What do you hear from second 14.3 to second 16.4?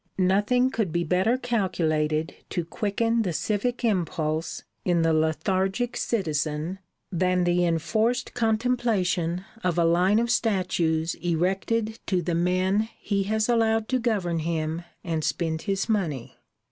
him and spend his money.